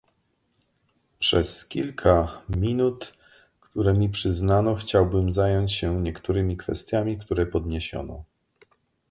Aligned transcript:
Przez 1.19 1.67
kilka 1.67 2.41
minut, 2.49 3.13
które 3.61 3.93
mi 3.93 4.09
przyznano, 4.09 4.75
chciałbym 4.75 5.31
zająć 5.31 5.73
się 5.73 6.01
niektórymi 6.01 6.57
kwestiami, 6.57 7.19
które 7.19 7.45
podniesiono 7.45 8.23